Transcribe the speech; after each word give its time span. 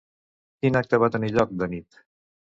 Quin 0.63 0.79
acte 0.79 0.99
va 1.03 1.11
tenir 1.17 1.31
lloc 1.37 1.55
de 1.61 1.69
nit? 1.77 2.03